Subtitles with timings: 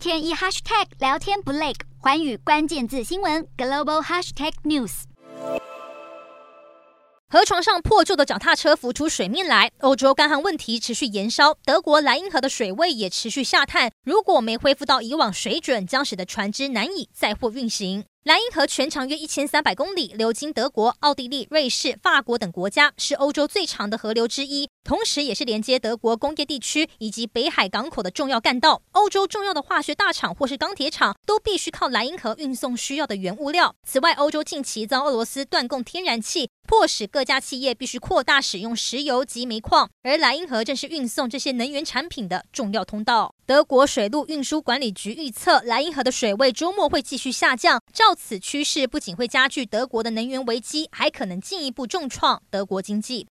[0.00, 5.02] 天一 hashtag 聊天不累，环宇关键字新闻 global hashtag news。
[7.28, 18.06] 河床上破旧的脚踏车浮出水面来，欧洲干旱问题持续延烧，德国莱茵河的水位也持续下探，如果没恢复到以往水准，将使得船只难以载货运行。
[18.24, 28.82] 莱茵河全长约一千三百公里，流经德国、奥地利、瑞士、法国等国家，是欧洲最长的河流之一，同时也是连接德国工业地区以及北海港口的重要干道。
[28.92, 33.74] 欧洲重要的化学大厂或是钢铁厂都必须靠莱茵河运送需要的原物料。
[33.88, 43.34] 此外，欧洲近期遭俄罗斯断供天然气，迫使各家企业必须扩大使用石油及煤矿，而莱茵河正是运送这些能源产品的重要通道。
[43.46, 47.80] 德国水路运输管理局预测，莱茵河的水位周末会继续下降。
[47.92, 53.28] 照到此趋势，不仅会加剧德国的能源危机，还可能进一步重创德国经济。